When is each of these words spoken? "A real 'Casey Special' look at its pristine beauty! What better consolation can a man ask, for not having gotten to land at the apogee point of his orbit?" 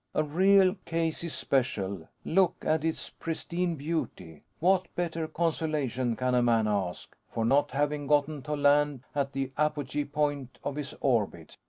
"A 0.15 0.23
real 0.23 0.77
'Casey 0.85 1.29
Special' 1.29 2.07
look 2.25 2.55
at 2.63 2.83
its 2.83 3.11
pristine 3.11 3.75
beauty! 3.75 4.41
What 4.59 4.87
better 4.95 5.27
consolation 5.27 6.15
can 6.15 6.33
a 6.33 6.41
man 6.41 6.67
ask, 6.67 7.15
for 7.31 7.45
not 7.45 7.69
having 7.69 8.07
gotten 8.07 8.41
to 8.41 8.55
land 8.55 9.03
at 9.13 9.33
the 9.33 9.51
apogee 9.59 10.05
point 10.05 10.57
of 10.63 10.75
his 10.75 10.95
orbit?" 11.01 11.57